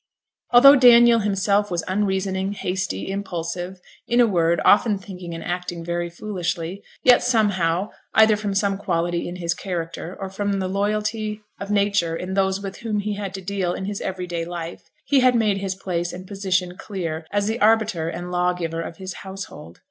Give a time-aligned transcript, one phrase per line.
[0.49, 6.09] Although Daniel himself was unreasoning, hasty, impulsive in a word, often thinking and acting very
[6.09, 11.69] foolishly yet, somehow, either from some quality in his character, or from the loyalty of
[11.69, 15.19] nature in those with whom he had to deal in his every day life, he
[15.19, 19.13] had made his place and position clear as the arbiter and law giver of his
[19.21, 19.77] household.